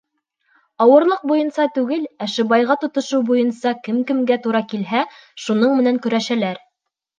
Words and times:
Ауырлыҡ 0.85 1.27
буйынса 1.31 1.65
түгел, 1.75 2.07
ә 2.23 2.29
шыбаға 2.37 2.77
тотошоу 2.85 3.21
буйынса 3.29 3.75
кем-кемгә 3.89 4.41
тура 4.49 4.65
килһә, 4.75 5.05
шуның 5.47 5.79
менән 5.83 6.03
көрәшәләр. 6.09 6.67